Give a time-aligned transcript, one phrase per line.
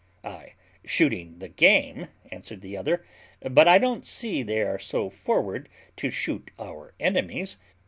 [0.23, 3.05] "Ay, shooting the game," answered the other;
[3.41, 7.57] "but I don't see they are so forward to shoot our enemies.